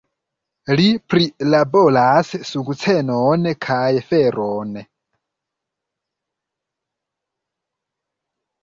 [0.77, 4.73] Li prilaboras sukcenon kaj feron.